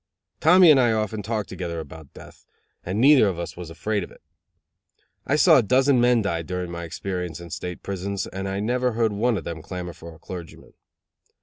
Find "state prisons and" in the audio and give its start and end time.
7.51-8.49